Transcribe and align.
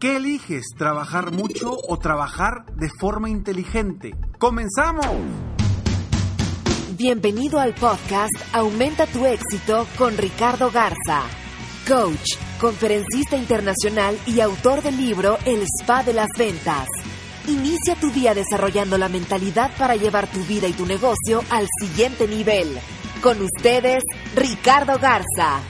¿Qué 0.00 0.16
eliges? 0.16 0.64
¿Trabajar 0.76 1.32
mucho 1.32 1.76
o 1.88 1.98
trabajar 1.98 2.66
de 2.76 2.88
forma 3.00 3.30
inteligente? 3.30 4.10
¡Comenzamos! 4.38 5.06
Bienvenido 6.98 7.58
al 7.60 7.74
podcast 7.74 8.32
Aumenta 8.52 9.06
tu 9.06 9.24
éxito 9.24 9.86
con 9.96 10.16
Ricardo 10.16 10.70
Garza, 10.70 11.22
coach, 11.88 12.36
conferencista 12.60 13.36
internacional 13.36 14.18
y 14.26 14.40
autor 14.40 14.82
del 14.82 14.96
libro 14.96 15.38
El 15.44 15.62
Spa 15.62 16.02
de 16.02 16.12
las 16.12 16.28
Ventas. 16.36 16.88
Inicia 17.46 17.94
tu 17.94 18.10
día 18.10 18.34
desarrollando 18.34 18.98
la 18.98 19.08
mentalidad 19.08 19.70
para 19.78 19.96
llevar 19.96 20.26
tu 20.30 20.40
vida 20.44 20.66
y 20.66 20.72
tu 20.72 20.86
negocio 20.86 21.42
al 21.50 21.68
siguiente 21.80 22.26
nivel. 22.26 22.78
Con 23.22 23.40
ustedes, 23.40 24.02
Ricardo 24.34 24.98
Garza. 24.98 25.60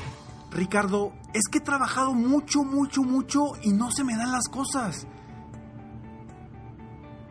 Ricardo, 0.50 1.12
es 1.34 1.42
que 1.50 1.58
he 1.58 1.60
trabajado 1.60 2.14
mucho, 2.14 2.64
mucho, 2.64 3.02
mucho 3.02 3.52
y 3.62 3.72
no 3.72 3.90
se 3.90 4.04
me 4.04 4.16
dan 4.16 4.32
las 4.32 4.48
cosas. 4.48 5.06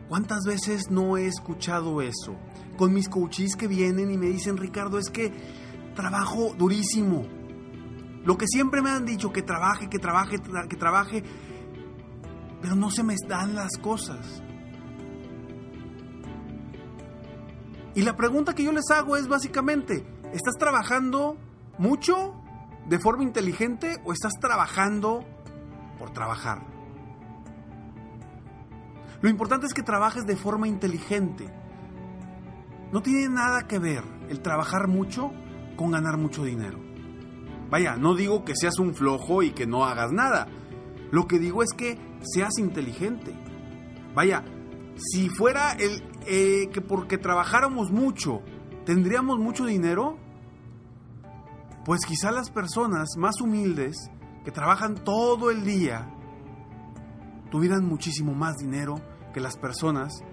¿Cuántas 0.08 0.44
veces 0.44 0.90
no 0.90 1.16
he 1.16 1.26
escuchado 1.26 2.02
eso? 2.02 2.36
Con 2.76 2.92
mis 2.92 3.08
coaches 3.08 3.56
que 3.56 3.66
vienen 3.66 4.10
y 4.10 4.18
me 4.18 4.26
dicen, 4.26 4.58
Ricardo, 4.58 4.98
es 4.98 5.08
que 5.08 5.32
trabajo 5.96 6.54
durísimo. 6.56 7.24
Lo 8.24 8.36
que 8.36 8.46
siempre 8.46 8.82
me 8.82 8.90
han 8.90 9.06
dicho, 9.06 9.32
que 9.32 9.42
trabaje, 9.42 9.88
que 9.88 9.98
trabaje, 9.98 10.36
tra- 10.36 10.68
que 10.68 10.76
trabaje, 10.76 11.24
pero 12.60 12.74
no 12.74 12.90
se 12.90 13.02
me 13.02 13.16
dan 13.26 13.54
las 13.54 13.78
cosas. 13.78 14.42
Y 17.94 18.02
la 18.02 18.16
pregunta 18.16 18.54
que 18.54 18.64
yo 18.64 18.72
les 18.72 18.90
hago 18.90 19.16
es 19.16 19.28
básicamente, 19.28 20.04
¿estás 20.32 20.54
trabajando 20.58 21.36
mucho 21.78 22.43
de 22.88 22.98
forma 22.98 23.22
inteligente 23.22 24.00
o 24.04 24.12
estás 24.12 24.32
trabajando 24.40 25.24
por 25.98 26.10
trabajar? 26.10 26.62
Lo 29.20 29.28
importante 29.28 29.66
es 29.66 29.74
que 29.74 29.82
trabajes 29.82 30.26
de 30.26 30.36
forma 30.36 30.68
inteligente. 30.68 31.46
No 32.92 33.02
tiene 33.02 33.28
nada 33.28 33.66
que 33.66 33.78
ver 33.78 34.04
el 34.28 34.40
trabajar 34.40 34.88
mucho 34.88 35.32
con 35.76 35.92
ganar 35.92 36.18
mucho 36.18 36.44
dinero. 36.44 36.78
Vaya, 37.70 37.96
no 37.96 38.14
digo 38.14 38.44
que 38.44 38.54
seas 38.54 38.78
un 38.78 38.94
flojo 38.94 39.42
y 39.42 39.50
que 39.50 39.66
no 39.66 39.84
hagas 39.84 40.12
nada. 40.12 40.46
Lo 41.10 41.26
que 41.26 41.38
digo 41.38 41.62
es 41.62 41.70
que 41.76 41.98
seas 42.22 42.58
inteligente. 42.58 43.34
Vaya, 44.14 44.44
si 44.96 45.28
fuera 45.28 45.72
el 45.72 46.02
eh, 46.26 46.68
que 46.72 46.80
porque 46.80 47.18
trabajáramos 47.18 47.90
mucho 47.90 48.42
tendríamos 48.84 49.38
mucho 49.38 49.66
dinero, 49.66 50.18
pues 51.84 52.06
quizá 52.06 52.30
las 52.30 52.50
personas 52.50 53.10
más 53.18 53.40
humildes 53.40 54.10
que 54.44 54.50
trabajan 54.50 54.94
todo 55.04 55.50
el 55.50 55.64
día 55.64 56.10
tuvieran 57.50 57.84
muchísimo 57.84 58.34
más 58.34 58.56
dinero 58.56 58.96
que 59.34 59.40
las 59.40 59.56
personas 59.56 60.24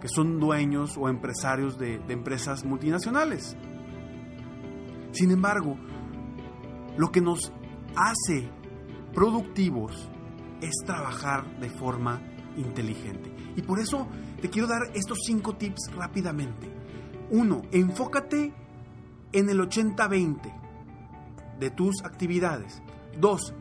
que 0.00 0.08
son 0.08 0.38
dueños 0.38 0.96
o 0.98 1.08
empresarios 1.08 1.78
de, 1.78 1.98
de 1.98 2.12
empresas 2.12 2.64
multinacionales. 2.64 3.56
Sin 5.12 5.30
embargo, 5.30 5.76
lo 6.98 7.10
que 7.10 7.22
nos 7.22 7.52
hace 7.96 8.50
productivos 9.14 10.10
es 10.60 10.74
trabajar 10.84 11.58
de 11.58 11.70
forma 11.70 12.20
inteligente. 12.58 13.34
Y 13.56 13.62
por 13.62 13.80
eso 13.80 14.06
te 14.42 14.50
quiero 14.50 14.68
dar 14.68 14.90
estos 14.94 15.20
cinco 15.24 15.56
tips 15.56 15.90
rápidamente. 15.94 16.70
Uno, 17.30 17.62
enfócate 17.72 18.52
en 19.32 19.48
el 19.48 19.58
80-20 19.60 20.65
de 21.58 21.70
tus 21.70 22.02
actividades. 22.04 22.82
Dos, 23.18 23.54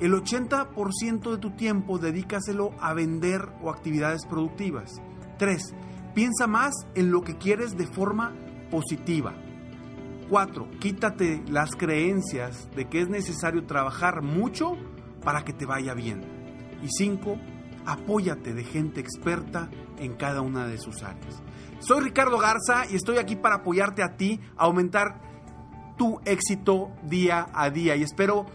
el 0.00 0.12
80% 0.12 1.30
de 1.30 1.38
tu 1.38 1.50
tiempo 1.50 1.98
dedícaselo 1.98 2.70
a 2.80 2.94
vender 2.94 3.48
o 3.62 3.70
actividades 3.70 4.24
productivas. 4.26 5.00
Tres, 5.38 5.74
piensa 6.14 6.46
más 6.46 6.74
en 6.94 7.10
lo 7.10 7.22
que 7.22 7.36
quieres 7.36 7.76
de 7.76 7.86
forma 7.86 8.34
positiva. 8.70 9.34
4. 10.30 10.70
Quítate 10.78 11.42
las 11.48 11.70
creencias 11.72 12.70
de 12.74 12.88
que 12.88 13.00
es 13.00 13.08
necesario 13.08 13.66
trabajar 13.66 14.22
mucho 14.22 14.76
para 15.24 15.44
que 15.44 15.52
te 15.52 15.66
vaya 15.66 15.92
bien. 15.92 16.22
Y 16.82 16.88
5. 16.88 17.36
Apóyate 17.84 18.54
de 18.54 18.64
gente 18.64 19.00
experta 19.00 19.68
en 19.98 20.14
cada 20.14 20.40
una 20.40 20.66
de 20.66 20.78
sus 20.78 21.02
áreas. 21.02 21.42
Soy 21.80 22.00
Ricardo 22.00 22.38
Garza 22.38 22.84
y 22.90 22.96
estoy 22.96 23.18
aquí 23.18 23.36
para 23.36 23.56
apoyarte 23.56 24.02
a 24.02 24.16
ti 24.16 24.40
a 24.56 24.64
aumentar 24.64 25.29
tu 26.00 26.18
éxito 26.24 26.90
día 27.02 27.46
a 27.52 27.68
día. 27.68 27.94
Y 27.94 28.02
espero 28.02 28.46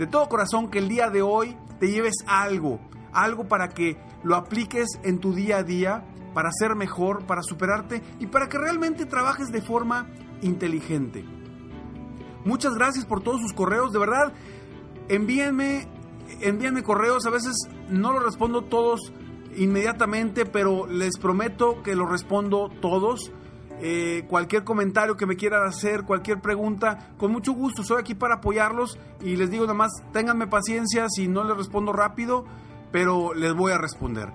de 0.00 0.08
todo 0.08 0.28
corazón 0.28 0.68
que 0.68 0.80
el 0.80 0.88
día 0.88 1.10
de 1.10 1.22
hoy 1.22 1.56
te 1.78 1.92
lleves 1.92 2.24
algo, 2.26 2.80
algo 3.12 3.46
para 3.46 3.68
que 3.68 3.96
lo 4.24 4.34
apliques 4.34 4.88
en 5.04 5.20
tu 5.20 5.32
día 5.32 5.58
a 5.58 5.62
día, 5.62 6.04
para 6.34 6.50
ser 6.50 6.74
mejor, 6.74 7.24
para 7.24 7.44
superarte 7.44 8.02
y 8.18 8.26
para 8.26 8.48
que 8.48 8.58
realmente 8.58 9.06
trabajes 9.06 9.52
de 9.52 9.62
forma 9.62 10.08
inteligente. 10.42 11.24
Muchas 12.44 12.74
gracias 12.74 13.04
por 13.04 13.22
todos 13.22 13.42
sus 13.42 13.52
correos, 13.52 13.92
de 13.92 14.00
verdad. 14.00 14.32
Envíenme, 15.08 15.86
envíenme 16.40 16.82
correos, 16.82 17.26
a 17.26 17.30
veces 17.30 17.54
no 17.88 18.12
los 18.12 18.24
respondo 18.24 18.62
todos 18.62 19.12
inmediatamente, 19.56 20.46
pero 20.46 20.88
les 20.88 21.16
prometo 21.16 21.80
que 21.84 21.94
los 21.94 22.10
respondo 22.10 22.68
todos. 22.80 23.30
Eh, 23.80 24.24
cualquier 24.28 24.64
comentario 24.64 25.16
que 25.16 25.26
me 25.26 25.36
quieran 25.36 25.66
hacer, 25.66 26.04
cualquier 26.04 26.40
pregunta, 26.40 27.12
con 27.16 27.30
mucho 27.30 27.52
gusto, 27.52 27.84
soy 27.84 28.00
aquí 28.00 28.14
para 28.14 28.36
apoyarlos 28.36 28.98
y 29.20 29.36
les 29.36 29.50
digo 29.50 29.64
nada 29.64 29.74
más, 29.74 29.92
ténganme 30.12 30.48
paciencia 30.48 31.06
si 31.08 31.28
no 31.28 31.44
les 31.44 31.56
respondo 31.56 31.92
rápido, 31.92 32.44
pero 32.90 33.34
les 33.34 33.54
voy 33.54 33.70
a 33.70 33.78
responder. 33.78 34.32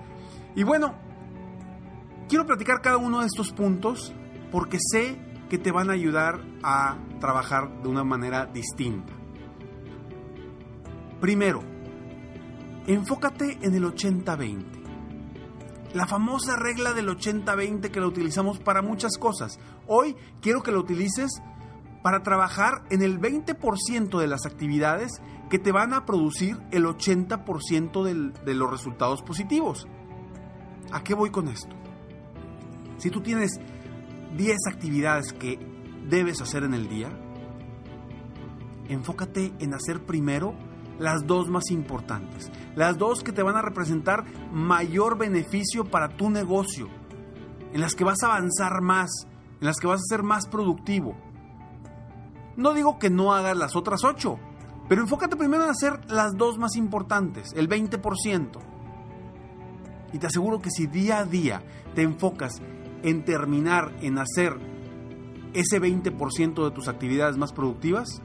Y 0.56 0.64
bueno, 0.64 0.94
quiero 2.30 2.46
platicar 2.46 2.82
cada 2.82 2.98
uno 2.98 3.20
de 3.20 3.28
estos 3.28 3.52
puntos 3.52 4.14
porque 4.50 4.78
sé 4.80 5.18
que 5.50 5.58
te 5.58 5.72
van 5.72 5.90
a 5.90 5.94
ayudar 5.94 6.40
a 6.64 6.98
trabajar 7.20 7.82
de 7.82 7.90
una 7.90 8.04
manera 8.04 8.46
distinta. 8.46 9.12
Primero, 11.20 11.62
enfócate 12.88 13.58
en 13.62 13.76
el 13.76 13.84
80-20. 13.84 14.83
La 15.94 16.08
famosa 16.08 16.56
regla 16.56 16.94
del 16.94 17.08
80-20 17.10 17.92
que 17.92 18.00
la 18.00 18.08
utilizamos 18.08 18.60
para 18.60 18.82
muchas 18.82 19.18
cosas. 19.18 19.60
Hoy 19.88 20.16
quiero 20.42 20.64
que 20.64 20.72
la 20.72 20.80
utilices 20.80 21.30
para 22.02 22.24
trabajar 22.24 22.84
en 22.90 23.02
el 23.04 23.20
20% 23.20 24.20
de 24.20 24.28
las 24.28 24.46
actividades 24.46 25.12
que 25.50 25.60
te 25.60 25.72
van 25.72 25.94
a 25.94 26.06
producir 26.06 26.58
el 26.72 26.86
80% 26.86 28.04
del- 28.04 28.34
de 28.44 28.56
los 28.56 28.70
resultados 28.72 29.22
positivos. 29.22 29.88
¿A 30.92 31.04
qué 31.04 31.14
voy 31.14 31.30
con 31.30 31.48
esto? 31.48 31.76
Si 32.98 33.10
tú 33.12 33.22
tienes 33.22 33.60
10 34.36 34.58
actividades 34.68 35.32
que 35.32 35.60
debes 36.10 36.42
hacer 36.42 36.64
en 36.64 36.74
el 36.74 36.90
día, 36.90 37.10
enfócate 38.90 39.54
en 39.60 39.74
hacer 39.76 40.06
primero 40.06 40.56
las 41.00 41.26
dos 41.26 41.50
más 41.50 41.72
importantes, 41.72 42.52
las 42.76 42.98
dos 42.98 43.24
que 43.24 43.32
te 43.32 43.44
van 43.44 43.56
a 43.56 43.62
representar 43.62 44.24
mayor 44.52 45.18
beneficio 45.18 45.86
para 45.86 46.10
tu 46.10 46.30
negocio, 46.30 46.88
en 47.74 47.82
las 47.82 47.96
que 47.96 48.04
vas 48.04 48.22
a 48.24 48.28
avanzar 48.28 48.82
más, 48.82 49.10
en 49.60 49.68
las 49.68 49.78
que 49.78 49.88
vas 49.88 50.02
a 50.02 50.16
ser 50.16 50.24
más 50.24 50.48
productivo. 50.48 51.16
No 52.56 52.74
digo 52.74 53.00
que 53.00 53.10
no 53.10 53.34
hagas 53.34 53.58
las 53.58 53.76
otras 53.76 54.04
8, 54.04 54.38
pero 54.88 55.02
enfócate 55.02 55.36
primero 55.36 55.64
en 55.64 55.70
hacer 55.70 56.00
las 56.12 56.34
dos 56.38 56.58
más 56.58 56.76
importantes, 56.76 57.52
el 57.56 57.68
20%. 57.68 58.60
Y 60.12 60.20
te 60.20 60.28
aseguro 60.28 60.60
que 60.60 60.70
si 60.70 60.86
día 60.86 61.20
a 61.20 61.26
día 61.26 61.64
te 61.96 62.04
enfocas 62.04 62.62
en 63.02 63.26
terminar, 63.26 63.96
en 64.02 64.20
hacer 64.20 64.60
ese 65.54 65.82
20% 65.82 66.64
de 66.64 66.72
tus 66.72 66.88
actividades 66.88 67.38
más 67.38 67.54
productivas, 67.54 68.22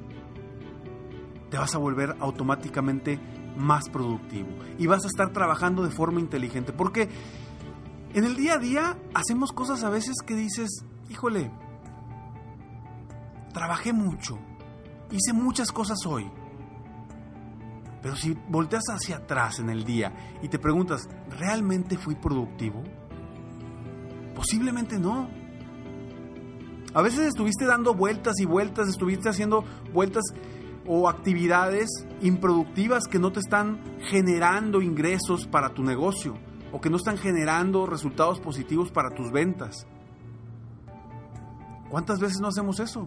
te 1.51 1.59
vas 1.59 1.75
a 1.75 1.79
volver 1.79 2.17
automáticamente 2.21 3.19
más 3.57 3.89
productivo 3.89 4.49
y 4.79 4.87
vas 4.87 5.05
a 5.05 5.09
estar 5.09 5.33
trabajando 5.33 5.83
de 5.83 5.91
forma 5.91 6.21
inteligente. 6.21 6.73
Porque 6.73 7.09
en 8.15 8.25
el 8.25 8.37
día 8.37 8.55
a 8.55 8.59
día 8.59 8.99
hacemos 9.15 9.53
cosas 9.53 9.83
a 9.85 9.91
veces 9.91 10.17
que 10.25 10.35
dices, 10.35 10.85
híjole, 11.09 11.51
trabajé 13.53 13.93
mucho, 13.93 14.39
hice 15.11 15.33
muchas 15.33 15.73
cosas 15.73 15.99
hoy. 16.07 16.31
Pero 18.03 18.15
si 18.15 18.37
volteas 18.49 18.85
hacia 18.91 19.17
atrás 19.17 19.59
en 19.59 19.71
el 19.71 19.85
día 19.85 20.39
y 20.43 20.49
te 20.49 20.59
preguntas, 20.59 21.09
¿realmente 21.31 21.97
fui 21.97 22.15
productivo? 22.15 22.83
Posiblemente 24.37 24.99
no. 24.99 25.29
A 26.95 27.03
veces 27.03 27.27
estuviste 27.27 27.67
dando 27.67 27.95
vueltas 27.95 28.35
y 28.39 28.47
vueltas, 28.47 28.89
estuviste 28.89 29.29
haciendo 29.29 29.65
vueltas 29.93 30.23
o 30.89 31.09
actividades 31.09 31.89
improductivas 32.23 33.05
que 33.07 33.19
no 33.19 33.31
te 33.31 33.41
están 33.41 33.81
generando 34.09 34.81
ingresos 34.81 35.47
para 35.47 35.69
tu 35.75 35.85
negocio 35.85 36.35
o 36.73 36.81
que 36.81 36.91
no 36.91 36.97
están 36.97 37.19
generando 37.19 37.87
resultados 37.87 38.41
positivos 38.41 38.91
para 38.91 39.11
tus 39.11 39.31
ventas. 39.31 39.87
¿Cuántas 41.91 42.21
veces 42.21 42.41
no 42.41 42.49
hacemos 42.49 42.81
eso? 42.81 43.07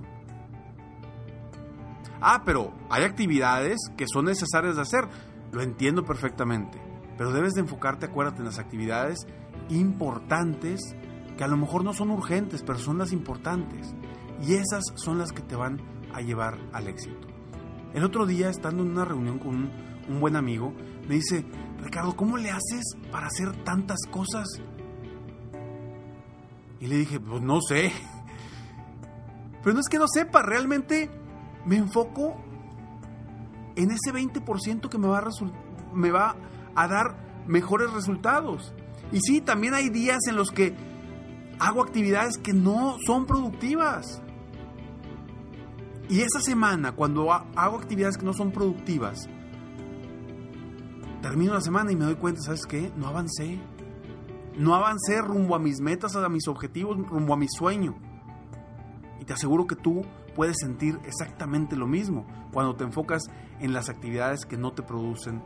Ah, 2.21 2.43
pero 2.45 2.71
hay 2.89 3.03
actividades 3.03 3.77
que 3.97 4.05
son 4.07 4.25
necesarias 4.25 4.75
de 4.75 4.81
hacer. 4.83 5.07
Lo 5.51 5.61
entiendo 5.61 6.03
perfectamente. 6.03 6.79
Pero 7.17 7.33
debes 7.33 7.53
de 7.53 7.61
enfocarte, 7.61 8.05
acuérdate, 8.05 8.39
en 8.39 8.45
las 8.45 8.59
actividades 8.59 9.27
importantes 9.69 10.95
que 11.37 11.43
a 11.43 11.47
lo 11.47 11.57
mejor 11.57 11.83
no 11.83 11.93
son 11.93 12.11
urgentes, 12.11 12.63
pero 12.63 12.79
son 12.79 12.97
las 12.97 13.11
importantes. 13.11 13.93
Y 14.41 14.53
esas 14.53 14.83
son 14.95 15.17
las 15.17 15.31
que 15.31 15.41
te 15.41 15.55
van 15.55 15.79
a 16.13 16.21
llevar 16.21 16.57
al 16.73 16.87
éxito. 16.87 17.30
El 17.93 18.03
otro 18.03 18.25
día, 18.25 18.49
estando 18.49 18.83
en 18.83 18.91
una 18.91 19.05
reunión 19.05 19.37
con 19.37 19.69
un, 20.07 20.19
buen 20.19 20.35
amigo, 20.35 20.73
me 21.07 21.15
dice, 21.15 21.45
Ricardo, 21.81 22.15
¿cómo 22.15 22.37
le 22.37 22.49
haces 22.49 22.95
para 23.11 23.27
hacer 23.27 23.63
tantas 23.63 23.99
cosas? 24.09 24.47
Y 26.79 26.87
le 26.87 26.97
dije, 26.97 27.19
pues 27.19 27.41
no 27.41 27.59
sé. 27.61 27.91
Pero 29.63 29.73
no 29.73 29.79
es 29.79 29.87
que 29.89 29.99
no 29.99 30.07
sepa, 30.07 30.41
realmente 30.41 31.09
me 31.65 31.77
enfoco 31.77 32.35
en 33.75 33.91
ese 33.91 34.11
20% 34.13 34.89
que 34.89 34.97
me 34.97 35.07
va, 35.07 35.19
a 35.19 35.29
me 35.93 36.11
va 36.11 36.35
a 36.75 36.87
dar 36.87 37.43
mejores 37.47 37.91
resultados. 37.91 38.73
Y 39.11 39.19
sí, 39.19 39.41
también 39.41 39.73
hay 39.73 39.89
días 39.89 40.19
en 40.27 40.35
los 40.35 40.51
que 40.51 40.75
hago 41.59 41.83
actividades 41.83 42.37
que 42.37 42.53
no 42.53 42.97
son 43.05 43.25
productivas. 43.25 44.21
Y 46.11 46.23
esa 46.23 46.41
semana, 46.41 46.91
cuando 46.91 47.31
hago 47.31 47.77
actividades 47.77 48.17
que 48.17 48.25
no 48.25 48.33
son 48.33 48.51
productivas, 48.51 49.29
termino 51.21 51.53
la 51.53 51.61
semana 51.61 51.89
y 51.93 51.95
me 51.95 52.03
doy 52.03 52.15
cuenta, 52.15 52.41
¿sabes 52.41 52.65
qué? 52.65 52.91
No 52.97 53.07
avancé. 53.07 53.61
No 54.57 54.75
avancé 54.75 55.21
rumbo 55.21 55.55
a 55.55 55.59
mis 55.59 55.79
metas, 55.79 56.17
a 56.17 56.27
mis 56.27 56.49
objetivos, 56.49 56.97
rumbo 57.07 57.33
a 57.33 57.37
mi 57.37 57.47
sueño. 57.47 57.95
Y 59.21 59.23
te 59.23 59.31
aseguro 59.31 59.67
que 59.67 59.77
tú 59.77 60.01
puedes 60.35 60.57
sentir 60.59 60.99
exactamente 61.05 61.77
lo 61.77 61.87
mismo 61.87 62.27
cuando 62.51 62.75
te 62.75 62.83
enfocas 62.83 63.23
en 63.61 63.71
las 63.71 63.87
actividades 63.87 64.45
que 64.45 64.57
no 64.57 64.73
te 64.73 64.83
producen 64.83 65.41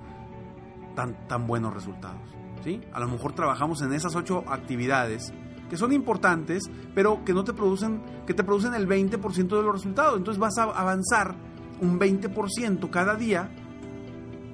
tan, 0.95 1.27
tan 1.27 1.45
buenos 1.45 1.75
resultados. 1.75 2.27
¿sí? 2.63 2.81
A 2.91 2.99
lo 2.99 3.07
mejor 3.07 3.33
trabajamos 3.33 3.83
en 3.83 3.93
esas 3.93 4.15
ocho 4.15 4.43
actividades 4.47 5.31
que 5.69 5.77
son 5.77 5.93
importantes, 5.93 6.63
pero 6.93 7.23
que 7.25 7.33
no 7.33 7.43
te 7.43 7.53
producen, 7.53 8.01
que 8.25 8.33
te 8.33 8.43
producen 8.43 8.73
el 8.73 8.87
20% 8.87 9.47
de 9.47 9.63
los 9.63 9.73
resultados. 9.73 10.17
Entonces 10.17 10.39
vas 10.39 10.57
a 10.57 10.63
avanzar 10.63 11.35
un 11.81 11.99
20% 11.99 12.89
cada 12.89 13.15
día, 13.15 13.49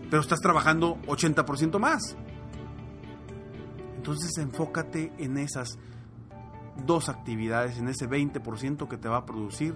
pero 0.10 0.22
estás 0.22 0.40
trabajando 0.40 0.98
80% 1.08 1.80
más. 1.80 2.16
Entonces 3.96 4.38
enfócate 4.38 5.14
en 5.18 5.38
esas 5.38 5.78
dos 6.86 7.10
actividades, 7.10 7.78
en 7.78 7.88
ese 7.88 8.10
20% 8.10 8.88
que 8.88 8.98
te 8.98 9.08
va 9.08 9.18
a 9.18 9.26
producir 9.26 9.76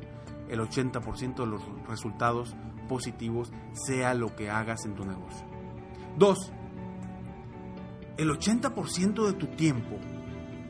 el 0.50 0.60
80% 0.60 1.36
de 1.36 1.46
los 1.46 1.62
resultados 1.88 2.56
positivos, 2.88 3.52
sea 3.74 4.14
lo 4.14 4.36
que 4.36 4.50
hagas 4.50 4.86
en 4.86 4.96
tu 4.96 5.06
negocio. 5.06 5.46
Dos, 6.18 6.52
el 8.18 8.30
80% 8.30 9.26
de 9.26 9.34
tu 9.34 9.48
tiempo, 9.48 9.98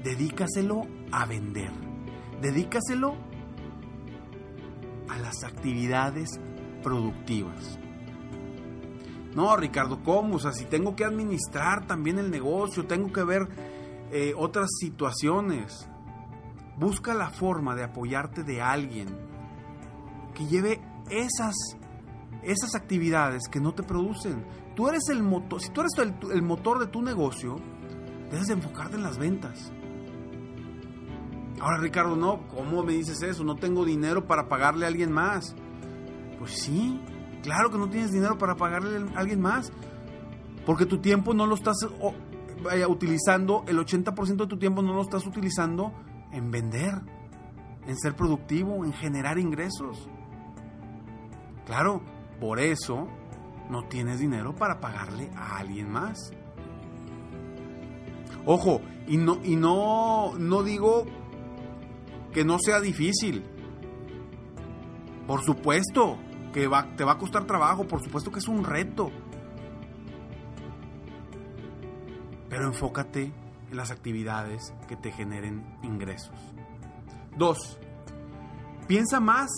dedícaselo 0.06 0.84
a 1.12 1.25
vender. 1.25 1.72
Dedícaselo 2.40 3.16
a 5.10 5.18
las 5.18 5.44
actividades 5.44 6.30
productivas. 6.84 7.80
No, 9.34 9.57
Ricardo, 9.57 10.04
¿cómo? 10.04 10.36
O 10.36 10.40
sea, 10.40 10.54
si 10.54 10.66
tengo 10.66 10.96
que 10.96 11.06
administrar 11.06 11.88
también 11.88 12.19
el 12.19 12.30
negocio, 12.30 12.86
tengo 12.86 13.12
que 13.12 13.24
ver 13.24 13.48
eh, 14.12 14.34
otras 14.38 14.69
situaciones. 14.80 15.90
Busca 16.78 17.16
la 17.16 17.31
forma 17.31 17.75
de 17.75 17.84
apoyarte 17.84 18.44
de 18.44 18.62
alguien 18.62 19.07
que 20.36 20.46
lleve 20.46 20.81
esas, 21.10 21.56
esas 22.44 22.75
actividades 22.75 23.48
que 23.50 23.60
no 23.60 23.74
te 23.74 23.81
producen. 23.81 24.46
Tú 24.75 24.88
eres 24.88 25.10
el 25.10 25.24
motor, 25.24 25.60
si 25.62 25.69
tú 25.69 25.81
eres 25.81 25.94
el, 25.98 26.13
el 26.31 26.44
motor 26.44 26.80
de 26.80 26.88
tu 26.88 27.02
negocio, 27.02 27.56
debes 28.30 28.48
de 28.48 28.54
enfocarte 28.54 28.98
en 28.98 29.04
las 29.04 29.18
ventas. 29.18 29.72
Ahora 31.66 31.80
Ricardo, 31.80 32.16
no, 32.16 32.48
¿cómo 32.50 32.84
me 32.84 32.94
dices 32.94 33.24
eso? 33.24 33.44
No 33.44 33.56
tengo 33.56 33.86
dinero 33.86 34.28
para 34.28 34.48
pagarle 34.48 34.86
a 34.86 34.88
alguien 34.88 35.12
más. 35.12 35.56
Pues 36.38 36.60
sí, 36.60 37.02
claro 37.42 37.72
que 37.72 37.80
no 37.80 37.90
tienes 37.90 38.12
dinero 38.12 38.38
para 38.38 38.54
pagarle 38.54 39.04
a 39.16 39.20
alguien 39.20 39.42
más. 39.42 39.72
Porque 40.64 40.86
tu 40.86 41.00
tiempo 41.00 41.34
no 41.34 41.48
lo 41.48 41.56
estás 41.56 41.78
utilizando, 42.88 43.64
el 43.68 43.80
80% 43.80 44.36
de 44.36 44.46
tu 44.46 44.60
tiempo 44.60 44.84
no 44.84 44.94
lo 44.94 45.02
estás 45.02 45.26
utilizando 45.26 45.92
en 46.32 46.52
vender, 46.52 47.02
en 47.88 47.98
ser 47.98 48.16
productivo, 48.16 48.86
en 48.86 48.94
generar 48.94 49.40
ingresos. 49.40 50.08
Claro, 51.66 52.04
por 52.40 52.60
eso 52.60 53.08
no 53.72 53.88
tienes 53.88 54.20
dinero 54.20 54.54
para 54.54 54.80
pagarle 54.80 55.32
a 55.36 55.58
alguien 55.58 55.90
más. 55.90 56.32
Ojo, 58.46 58.82
y 59.08 59.18
no, 59.18 59.40
y 59.44 59.56
no, 59.56 60.34
no 60.38 60.62
digo 60.62 61.06
que 62.35 62.44
no 62.44 62.57
sea 62.59 62.81
difícil. 62.81 63.45
Por 65.25 65.42
supuesto 65.45 66.18
que 66.51 66.69
te 66.97 67.04
va 67.06 67.11
a 67.13 67.18
costar 67.18 67.45
trabajo, 67.45 67.87
por 67.87 68.04
supuesto 68.04 68.30
que 68.30 68.39
es 68.39 68.47
un 68.49 68.65
reto. 68.65 69.09
Pero 72.49 72.68
enfócate 72.68 73.31
en 73.71 73.77
las 73.77 73.89
actividades 73.89 74.73
que 74.89 74.97
te 74.97 75.13
generen 75.13 75.63
ingresos. 75.81 76.35
Dos, 77.37 77.80
piensa 78.85 79.21
más 79.21 79.49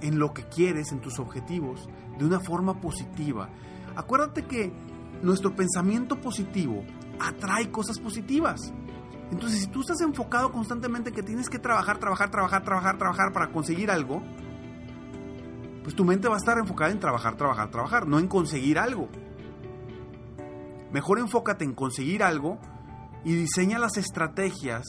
en 0.00 0.18
lo 0.18 0.34
que 0.34 0.48
quieres, 0.48 0.90
en 0.90 1.00
tus 1.00 1.20
objetivos, 1.20 1.88
de 2.18 2.24
una 2.24 2.40
forma 2.40 2.80
positiva. 2.80 3.50
Acuérdate 3.94 4.46
que 4.46 4.72
nuestro 5.22 5.54
pensamiento 5.54 6.20
positivo 6.20 6.82
atrae 7.20 7.70
cosas 7.70 8.00
positivas. 8.00 8.72
Entonces, 9.30 9.60
si 9.60 9.66
tú 9.66 9.80
estás 9.80 10.00
enfocado 10.00 10.52
constantemente 10.52 11.12
que 11.12 11.22
tienes 11.22 11.48
que 11.48 11.58
trabajar, 11.58 11.98
trabajar, 11.98 12.30
trabajar, 12.30 12.62
trabajar, 12.62 12.96
trabajar 12.96 13.32
para 13.32 13.50
conseguir 13.50 13.90
algo, 13.90 14.22
pues 15.82 15.94
tu 15.94 16.04
mente 16.04 16.28
va 16.28 16.34
a 16.34 16.38
estar 16.38 16.58
enfocada 16.58 16.90
en 16.90 17.00
trabajar, 17.00 17.36
trabajar, 17.36 17.70
trabajar, 17.70 18.06
no 18.06 18.18
en 18.18 18.28
conseguir 18.28 18.78
algo. 18.78 19.08
Mejor 20.92 21.18
enfócate 21.18 21.64
en 21.64 21.74
conseguir 21.74 22.22
algo 22.22 22.58
y 23.24 23.34
diseña 23.34 23.78
las 23.78 23.96
estrategias 23.96 24.84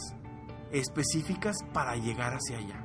específicas 0.72 1.56
para 1.74 1.96
llegar 1.96 2.34
hacia 2.34 2.58
allá. 2.58 2.84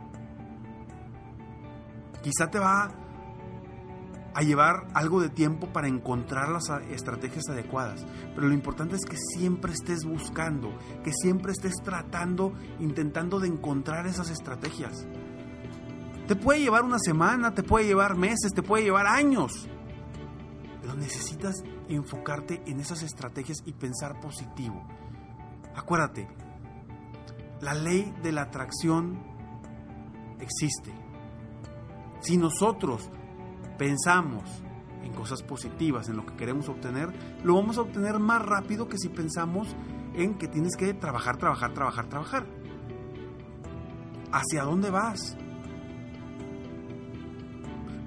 Quizá 2.23 2.50
te 2.50 2.59
va 2.59 2.90
a 4.35 4.43
llevar 4.43 4.87
algo 4.95 5.21
de 5.21 5.29
tiempo 5.29 5.73
para 5.73 5.89
encontrar 5.89 6.49
las 6.49 6.65
estrategias 6.91 7.49
adecuadas, 7.49 8.05
pero 8.35 8.49
lo 8.49 8.55
importante 8.55 8.97
es 8.97 9.05
que 9.05 9.17
siempre 9.17 9.73
estés 9.73 10.05
buscando, 10.05 10.73
que 11.05 11.12
siempre 11.12 11.53
estés 11.53 11.75
tratando, 11.83 12.53
intentando 12.81 13.41
de 13.41 13.49
encontrar 13.49 14.07
esas 14.07 14.31
estrategias. 14.31 15.07
Te 16.27 16.37
puede 16.37 16.61
llevar 16.61 16.83
una 16.83 16.99
semana, 16.99 17.53
te 17.55 17.62
puede 17.62 17.87
llevar 17.87 18.17
meses, 18.17 18.53
te 18.55 18.62
puede 18.62 18.85
llevar 18.85 19.07
años, 19.07 19.69
pero 20.81 20.95
necesitas 20.95 21.57
enfocarte 21.89 22.62
en 22.67 22.81
esas 22.81 23.03
estrategias 23.03 23.59
y 23.67 23.73
pensar 23.73 24.21
positivo. 24.21 24.83
Acuérdate, 25.75 26.29
la 27.61 27.75
ley 27.75 28.15
de 28.23 28.33
la 28.33 28.43
atracción 28.43 29.23
existe 30.41 30.93
si 32.23 32.37
nosotros 32.37 33.11
pensamos 33.79 34.62
en 35.02 35.12
cosas 35.12 35.43
positivas, 35.43 36.09
en 36.09 36.17
lo 36.17 36.26
que 36.26 36.35
queremos 36.35 36.69
obtener, 36.69 37.09
lo 37.43 37.55
vamos 37.55 37.79
a 37.79 37.83
obtener 37.83 38.19
más 38.19 38.43
rápido 38.43 38.88
que 38.88 38.99
si 38.99 39.09
pensamos 39.09 39.75
en 40.14 40.35
que 40.35 40.49
tienes 40.49 40.76
que 40.76 40.95
trabajar, 40.95 41.37
trabajar, 41.37 41.73
trabajar, 41.73 42.09
trabajar. 42.09 42.47
¿Hacia 44.33 44.64
dónde 44.64 44.91
vas? 44.91 45.37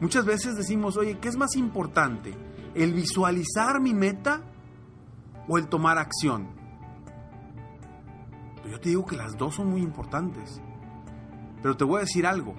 Muchas 0.01 0.25
veces 0.25 0.55
decimos, 0.55 0.97
oye, 0.97 1.19
¿qué 1.19 1.29
es 1.29 1.37
más 1.37 1.55
importante? 1.55 2.33
¿El 2.73 2.93
visualizar 2.93 3.79
mi 3.79 3.93
meta 3.93 4.41
o 5.47 5.57
el 5.57 5.67
tomar 5.67 5.97
acción? 5.97 6.49
Yo 8.69 8.79
te 8.79 8.89
digo 8.89 9.05
que 9.05 9.15
las 9.15 9.37
dos 9.37 9.55
son 9.55 9.69
muy 9.69 9.81
importantes. 9.81 10.61
Pero 11.61 11.77
te 11.77 11.83
voy 11.83 11.97
a 11.97 12.01
decir 12.01 12.25
algo. 12.25 12.53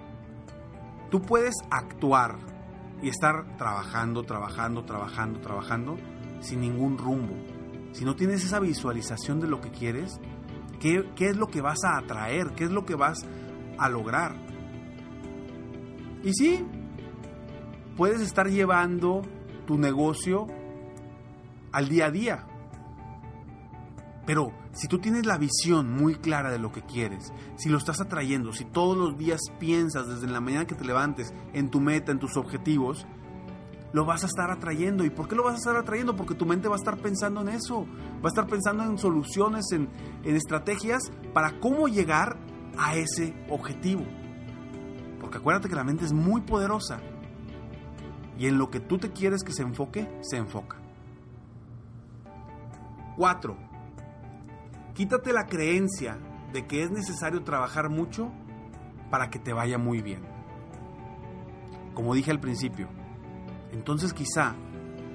Tú 1.11 1.21
puedes 1.21 1.55
actuar 1.71 2.56
y 3.03 3.09
estar 3.09 3.57
trabajando, 3.57 4.23
trabajando, 4.25 4.85
trabajando, 4.85 5.41
trabajando 5.41 5.97
sin 6.41 6.61
ningún 6.61 6.99
rumbo. 6.99 7.35
Si 7.93 8.05
no 8.05 8.17
tienes 8.17 8.45
esa 8.45 8.61
visualización 8.61 9.41
de 9.41 9.49
lo 9.49 9.61
que 9.61 9.71
quieres, 9.71 10.21
¿qué, 10.81 11.09
qué 11.15 11.29
es 11.29 11.37
lo 11.37 11.49
que 11.49 11.61
vas 11.61 11.85
a 11.85 11.99
atraer? 11.99 12.53
¿Qué 12.55 12.65
es 12.65 12.71
lo 12.71 12.85
que 12.85 12.95
vas 12.95 13.27
a 13.79 13.89
lograr? 13.89 14.37
Y 16.23 16.33
sí, 16.33 16.65
puedes 17.97 18.21
estar 18.21 18.49
llevando 18.49 19.23
tu 19.67 19.79
negocio 19.79 20.47
al 21.73 21.89
día 21.89 22.07
a 22.07 22.11
día. 22.11 22.47
Pero 24.27 24.53
si 24.73 24.89
tú 24.89 24.99
tienes 24.99 25.25
la 25.25 25.39
visión 25.39 25.93
muy 25.93 26.17
clara 26.17 26.51
de 26.51 26.59
lo 26.59 26.73
que 26.73 26.83
quieres, 26.83 27.33
si 27.57 27.69
lo 27.69 27.79
estás 27.79 28.01
atrayendo, 28.01 28.53
si 28.53 28.65
todos 28.65 28.97
los 28.97 29.17
días 29.17 29.41
piensas 29.61 30.09
desde 30.09 30.27
la 30.27 30.41
mañana 30.41 30.67
que 30.67 30.75
te 30.75 30.85
levantes 30.85 31.33
en 31.53 31.71
tu 31.71 31.81
meta, 31.81 32.11
en 32.11 32.19
tus 32.19 32.37
objetivos, 32.37 33.07
lo 33.93 34.05
vas 34.05 34.25
a 34.25 34.27
estar 34.27 34.51
atrayendo. 34.51 35.05
¿Y 35.05 35.11
por 35.11 35.29
qué 35.29 35.37
lo 35.37 35.45
vas 35.45 35.55
a 35.55 35.59
estar 35.59 35.77
atrayendo? 35.77 36.17
Porque 36.17 36.35
tu 36.35 36.45
mente 36.45 36.67
va 36.69 36.75
a 36.75 36.79
estar 36.79 36.99
pensando 36.99 37.41
en 37.41 37.51
eso, 37.51 37.87
va 38.17 38.25
a 38.25 38.29
estar 38.29 38.49
pensando 38.49 38.83
en 38.83 38.99
soluciones, 38.99 39.71
en, 39.71 39.89
en 40.25 40.35
estrategias 40.35 41.03
para 41.33 41.61
cómo 41.61 41.87
llegar 41.87 42.37
a 42.77 42.97
ese 42.97 43.33
objetivo. 43.49 44.05
Porque 45.21 45.39
acuérdate 45.39 45.69
que 45.69 45.77
la 45.77 45.85
mente 45.85 46.05
es 46.05 46.13
muy 46.13 46.41
poderosa 46.41 47.01
y 48.39 48.49
en 48.49 48.59
lo 48.59 48.71
que 48.71 48.81
tú 48.81 48.99
te 48.99 49.13
quieres 49.13 49.43
que 49.45 49.53
se 49.53 49.63
enfoque, 49.63 50.09
se 50.21 50.37
enfoca. 50.37 50.79
4. 53.17 53.66
Quítate 54.97 55.35
la 55.35 55.45
creencia 55.45 56.19
de 56.55 56.67
que 56.67 56.83
es 56.83 56.91
necesario 56.91 57.43
trabajar 57.45 57.91
mucho 57.91 58.33
para 59.11 59.29
que 59.29 59.39
te 59.39 59.53
vaya 59.53 59.77
muy 59.77 60.01
bien. 60.01 60.23
Como 61.93 62.15
dije 62.15 62.31
al 62.31 62.41
principio, 62.41 62.89
entonces 63.73 64.15
quizá 64.15 64.55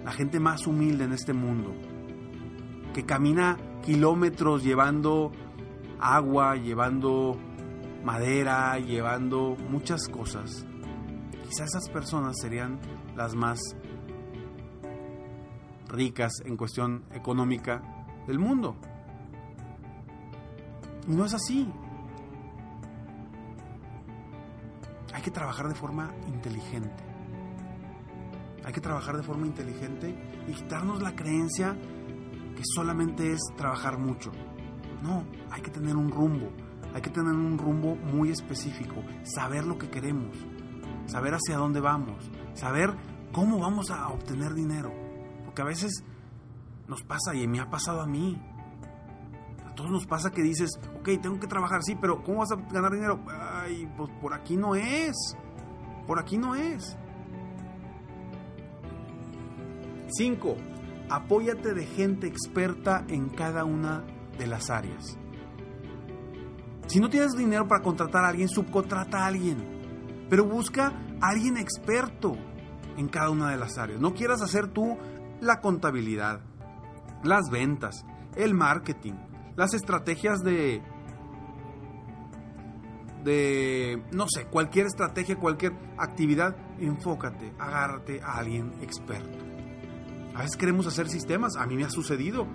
la 0.06 0.12
gente 0.12 0.40
más 0.40 0.68
humilde 0.68 1.06
en 1.06 1.14
este 1.14 1.34
mundo, 1.34 1.74
que 2.94 3.08
camina 3.08 3.58
kilómetros 3.82 4.64
llevando 4.64 5.32
agua, 6.00 6.58
llevando 6.58 7.40
madera, 8.04 8.78
llevando 8.78 9.56
muchas 9.68 10.08
cosas, 10.08 10.64
quizá 11.50 11.64
esas 11.64 11.90
personas 11.90 12.40
serían 12.40 12.80
las 13.16 13.34
más 13.34 13.60
ricas 15.88 16.34
en 16.46 16.56
cuestión 16.56 17.04
económica 17.16 17.82
del 18.28 18.38
mundo. 18.38 18.76
Y 21.08 21.12
no 21.12 21.26
es 21.26 21.34
así. 21.34 21.72
Hay 25.14 25.22
que 25.22 25.32
trabajar 25.32 25.68
de 25.68 25.76
forma 25.76 26.14
inteligente. 26.28 27.04
Hay 28.64 28.74
que 28.74 28.82
trabajar 28.82 29.18
de 29.18 29.24
forma 29.24 29.46
inteligente 29.46 30.16
y 30.48 30.54
quitarnos 30.54 31.02
la 31.02 31.16
creencia 31.16 31.76
que 32.56 32.64
solamente 32.76 33.32
es 33.32 33.40
trabajar 33.58 33.98
mucho. 33.98 34.32
No, 35.02 35.26
hay 35.50 35.62
que 35.62 35.72
tener 35.72 35.96
un 35.96 36.10
rumbo. 36.10 36.52
Hay 36.94 37.02
que 37.02 37.10
tener 37.10 37.34
un 37.34 37.58
rumbo 37.58 37.96
muy 37.96 38.30
específico. 38.30 39.04
Saber 39.24 39.66
lo 39.66 39.78
que 39.78 39.90
queremos. 39.90 40.36
Saber 41.08 41.34
hacia 41.34 41.58
dónde 41.58 41.80
vamos. 41.80 42.30
Saber 42.54 42.96
cómo 43.32 43.60
vamos 43.60 43.90
a 43.90 44.10
obtener 44.10 44.54
dinero. 44.54 44.92
Porque 45.46 45.62
a 45.62 45.66
veces 45.66 46.04
nos 46.88 47.04
pasa 47.04 47.34
y 47.34 47.48
me 47.48 47.60
ha 47.60 47.70
pasado 47.70 48.02
a 48.02 48.06
mí 48.06 48.40
todos 49.76 49.92
nos 49.92 50.06
pasa 50.06 50.32
que 50.32 50.42
dices, 50.42 50.80
ok, 51.00 51.10
tengo 51.22 51.40
que 51.40 51.48
trabajar, 51.48 51.82
sí, 51.84 51.96
pero 52.00 52.24
¿cómo 52.24 52.40
vas 52.40 52.52
a 52.52 52.56
ganar 52.72 52.92
dinero? 52.92 53.20
Ay, 53.30 53.90
pues 53.98 54.10
por 54.22 54.34
aquí 54.34 54.58
no 54.58 54.76
es. 54.76 55.16
Por 56.08 56.20
aquí 56.20 56.38
no 56.38 56.56
es. 56.56 56.98
5. 60.10 60.56
Apóyate 61.10 61.74
de 61.74 61.86
gente 61.86 62.28
experta 62.28 63.06
en 63.08 63.30
cada 63.30 63.64
una 63.66 64.04
de 64.38 64.48
las 64.48 64.70
áreas. 64.70 65.18
Si 66.88 67.00
no 67.00 67.10
tienes 67.10 67.34
dinero 67.34 67.68
para 67.68 67.82
contratar 67.82 68.26
a 68.26 68.30
alguien, 68.30 68.50
subcontrata 68.50 69.20
a 69.20 69.28
alguien. 69.28 70.28
Pero 70.30 70.46
busca 70.46 70.94
a 71.22 71.30
alguien 71.30 71.58
experto 71.58 72.34
en 72.98 73.08
cada 73.08 73.30
una 73.30 73.50
de 73.50 73.58
las 73.58 73.78
áreas. 73.78 74.00
No 74.00 74.14
quieras 74.14 74.42
hacer 74.42 74.68
tú 74.68 74.98
la 75.40 75.62
contabilidad, 75.62 76.42
las 77.24 77.50
ventas, 77.50 78.06
el 78.36 78.54
marketing, 78.54 79.14
las 79.56 79.74
estrategias 79.74 80.40
de 80.40 80.82
de 83.24 84.04
no 84.12 84.26
sé, 84.28 84.46
cualquier 84.46 84.88
estrategia, 84.88 85.36
cualquier 85.36 85.74
actividad, 85.98 86.56
enfócate, 86.80 87.54
agárrate 87.60 88.22
a 88.22 88.38
alguien 88.38 88.74
experto. 88.82 89.38
A 90.34 90.40
veces 90.40 90.58
queremos 90.58 90.88
hacer 90.88 91.10
sistemas, 91.10 91.56
a 91.56 91.66
mí 91.66 91.76
me 91.76 91.84
ha 91.84 91.90
sucedido. 91.90 92.48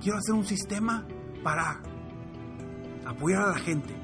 Quiero 0.00 0.18
hacer 0.18 0.34
un 0.34 0.44
sistema 0.44 1.06
para 1.42 1.82
apoyar 3.04 3.42
a 3.42 3.50
la 3.50 3.58
gente. 3.58 3.94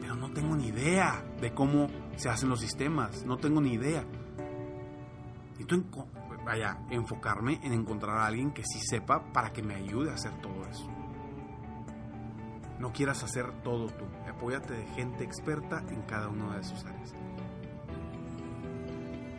Pero 0.00 0.14
no 0.14 0.30
tengo 0.32 0.54
ni 0.54 0.68
idea 0.68 1.24
de 1.40 1.52
cómo 1.52 1.88
se 2.16 2.28
hacen 2.28 2.48
los 2.48 2.60
sistemas, 2.60 3.24
no 3.24 3.38
tengo 3.38 3.60
ni 3.60 3.72
idea. 3.72 4.04
Y 5.58 5.64
tú 5.64 5.84
vaya, 6.46 6.78
enfocarme 6.90 7.58
en 7.64 7.72
encontrar 7.72 8.18
a 8.18 8.26
alguien 8.26 8.52
que 8.52 8.62
sí 8.64 8.78
sepa 8.80 9.32
para 9.32 9.52
que 9.52 9.64
me 9.64 9.74
ayude 9.74 10.10
a 10.10 10.14
hacer 10.14 10.32
todo 10.40 10.64
eso. 10.70 10.88
No 12.78 12.92
quieras 12.92 13.24
hacer 13.24 13.50
todo 13.62 13.88
tú, 13.88 14.04
apóyate 14.30 14.74
de 14.74 14.86
gente 14.94 15.24
experta 15.24 15.82
en 15.90 16.02
cada 16.02 16.28
una 16.28 16.56
de 16.56 16.62
sus 16.62 16.84
áreas. 16.84 17.14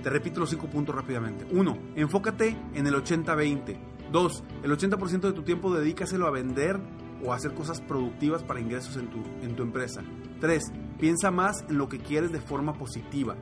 Te 0.03 0.09
repito 0.09 0.41
los 0.41 0.49
cinco 0.49 0.67
puntos 0.67 0.93
rápidamente. 0.93 1.47
Uno, 1.51 1.77
enfócate 1.95 2.57
en 2.73 2.85
el 2.85 2.93
80-20. 2.93 3.77
Dos, 4.11 4.43
el 4.63 4.71
80% 4.71 5.21
de 5.21 5.33
tu 5.33 5.43
tiempo 5.43 5.73
dedícaselo 5.73 6.27
a 6.27 6.31
vender 6.31 6.79
o 7.23 7.31
a 7.31 7.35
hacer 7.37 7.53
cosas 7.53 7.79
productivas 7.79 8.43
para 8.43 8.59
ingresos 8.59 8.97
en 8.97 9.07
tu, 9.07 9.23
en 9.41 9.55
tu 9.55 9.63
empresa. 9.63 10.03
Tres, 10.41 10.71
piensa 10.99 11.31
más 11.31 11.63
en 11.69 11.77
lo 11.77 11.87
que 11.87 11.99
quieres 11.99 12.31
de 12.31 12.41
forma 12.41 12.73
positiva. 12.73 13.37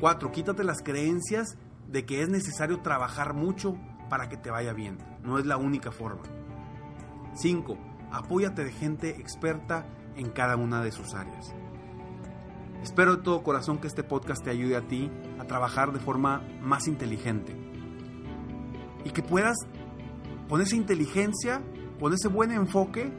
Cuatro, 0.00 0.32
quítate 0.32 0.64
las 0.64 0.82
creencias 0.82 1.56
de 1.92 2.06
que 2.06 2.22
es 2.22 2.28
necesario 2.28 2.80
trabajar 2.80 3.34
mucho 3.34 3.76
para 4.08 4.28
que 4.28 4.38
te 4.38 4.50
vaya 4.50 4.72
bien. 4.72 4.98
No 5.22 5.38
es 5.38 5.46
la 5.46 5.58
única 5.58 5.92
forma. 5.92 6.22
5. 7.34 7.78
Apóyate 8.10 8.64
de 8.64 8.72
gente 8.72 9.10
experta 9.10 9.86
en 10.16 10.30
cada 10.30 10.56
una 10.56 10.82
de 10.82 10.90
sus 10.90 11.14
áreas. 11.14 11.54
Espero 12.82 13.16
de 13.16 13.22
todo 13.22 13.42
corazón 13.42 13.78
que 13.78 13.86
este 13.86 14.02
podcast 14.02 14.42
te 14.42 14.50
ayude 14.50 14.76
a 14.76 14.88
ti 14.88 15.10
a 15.38 15.44
trabajar 15.44 15.92
de 15.92 16.00
forma 16.00 16.42
más 16.62 16.88
inteligente. 16.88 17.54
Y 19.04 19.10
que 19.10 19.22
puedas, 19.22 19.56
con 20.48 20.60
esa 20.60 20.76
inteligencia, 20.76 21.62
con 22.00 22.12
ese 22.12 22.28
buen 22.28 22.52
enfoque, 22.52 23.12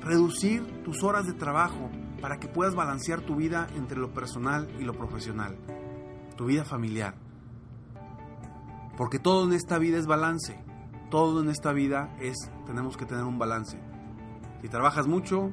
reducir 0.00 0.82
tus 0.84 1.02
horas 1.02 1.26
de 1.26 1.34
trabajo 1.34 1.90
para 2.20 2.38
que 2.38 2.48
puedas 2.48 2.74
balancear 2.74 3.20
tu 3.20 3.36
vida 3.36 3.68
entre 3.76 3.98
lo 3.98 4.12
personal 4.12 4.68
y 4.80 4.84
lo 4.84 4.94
profesional, 4.94 5.56
tu 6.36 6.46
vida 6.46 6.64
familiar. 6.64 7.25
Porque 8.96 9.18
todo 9.18 9.46
en 9.46 9.52
esta 9.52 9.78
vida 9.78 9.98
es 9.98 10.06
balance. 10.06 10.58
Todo 11.10 11.42
en 11.42 11.50
esta 11.50 11.72
vida 11.72 12.14
es, 12.20 12.36
tenemos 12.66 12.96
que 12.96 13.04
tener 13.04 13.24
un 13.24 13.38
balance. 13.38 13.78
Si 14.62 14.68
trabajas 14.68 15.06
mucho, 15.06 15.50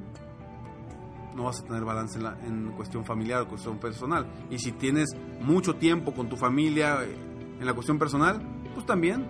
no 1.36 1.44
vas 1.44 1.60
a 1.60 1.64
tener 1.64 1.84
balance 1.84 2.20
en, 2.20 2.26
en 2.46 2.72
cuestión 2.72 3.06
familiar 3.06 3.42
o 3.42 3.48
cuestión 3.48 3.80
personal. 3.80 4.28
Y 4.50 4.60
si 4.60 4.72
tienes 4.72 5.10
mucho 5.42 5.76
tiempo 5.76 6.14
con 6.14 6.30
tu 6.30 6.38
familia 6.38 7.04
eh, 7.04 7.16
en 7.60 7.66
la 7.66 7.74
cuestión 7.74 8.00
personal, 8.00 8.42
pues 8.74 8.86
también 8.86 9.28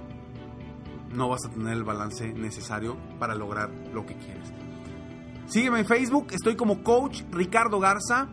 no 1.14 1.30
vas 1.30 1.46
a 1.46 1.50
tener 1.50 1.74
el 1.74 1.84
balance 1.84 2.34
necesario 2.34 2.98
para 3.20 3.36
lograr 3.36 3.70
lo 3.94 4.04
que 4.06 4.16
quieres. 4.16 4.52
Sígueme 5.46 5.80
en 5.80 5.86
Facebook, 5.86 6.28
estoy 6.32 6.56
como 6.56 6.82
Coach 6.84 7.24
Ricardo 7.32 7.80
Garza. 7.80 8.28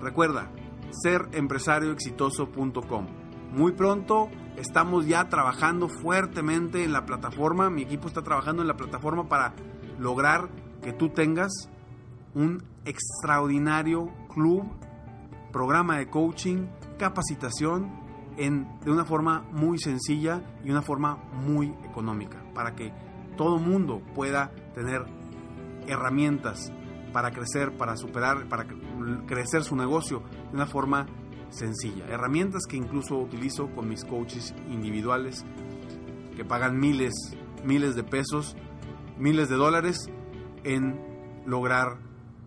Recuerda, 0.00 0.50
serempresarioexitoso.com. 0.90 3.06
Muy 3.52 3.70
pronto 3.72 4.28
estamos 4.56 5.06
ya 5.06 5.28
trabajando 5.28 5.88
fuertemente 5.88 6.84
en 6.84 6.92
la 6.92 7.06
plataforma. 7.06 7.70
Mi 7.70 7.82
equipo 7.82 8.08
está 8.08 8.22
trabajando 8.22 8.62
en 8.62 8.68
la 8.68 8.76
plataforma 8.76 9.28
para 9.28 9.54
lograr 9.98 10.48
que 10.82 10.92
tú 10.92 11.10
tengas 11.10 11.50
un 12.34 12.62
extraordinario 12.84 14.08
club, 14.32 14.64
programa 15.52 15.98
de 15.98 16.08
coaching, 16.08 16.66
capacitación 16.98 17.90
en, 18.36 18.68
de 18.80 18.90
una 18.90 19.04
forma 19.04 19.44
muy 19.52 19.78
sencilla 19.78 20.42
y 20.64 20.70
una 20.70 20.82
forma 20.82 21.16
muy 21.32 21.74
económica 21.84 22.42
para 22.54 22.74
que 22.74 22.92
todo 23.36 23.58
mundo 23.58 24.00
pueda 24.14 24.50
tener 24.74 25.04
herramientas 25.86 26.72
para 27.12 27.32
crecer, 27.32 27.76
para 27.76 27.96
superar, 27.96 28.48
para 28.48 28.66
cre- 28.66 29.26
crecer 29.26 29.64
su 29.64 29.74
negocio 29.74 30.22
de 30.50 30.54
una 30.54 30.66
forma 30.66 31.06
sencilla. 31.50 32.06
Herramientas 32.08 32.62
que 32.68 32.76
incluso 32.76 33.16
utilizo 33.18 33.70
con 33.74 33.88
mis 33.88 34.04
coaches 34.04 34.54
individuales 34.70 35.44
que 36.36 36.44
pagan 36.44 36.78
miles, 36.78 37.12
miles 37.64 37.94
de 37.94 38.04
pesos, 38.04 38.56
miles 39.18 39.48
de 39.48 39.56
dólares 39.56 40.08
en 40.64 40.98
lograr 41.46 41.98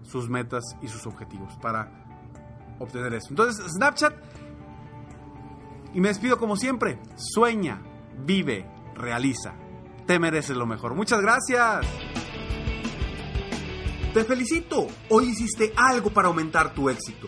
sus 0.02 0.30
metas 0.30 0.64
y 0.82 0.88
sus 0.88 1.06
objetivos 1.06 1.56
para 1.62 1.92
obtener 2.80 3.14
eso. 3.14 3.28
Entonces, 3.30 3.64
Snapchat, 3.74 4.14
y 5.94 6.02
me 6.02 6.08
despido 6.08 6.38
como 6.38 6.56
siempre, 6.56 7.00
sueña, 7.16 7.82
vive, 8.26 8.66
realiza. 8.96 9.54
Te 10.08 10.20
mereces 10.20 10.58
lo 10.58 10.66
mejor. 10.66 10.96
Muchas 10.96 11.22
gracias. 11.22 11.86
Te 14.14 14.24
felicito. 14.24 14.88
Hoy 15.10 15.30
hiciste 15.30 15.74
algo 15.76 16.10
para 16.10 16.28
aumentar 16.28 16.74
tu 16.74 16.90
éxito. 16.90 17.28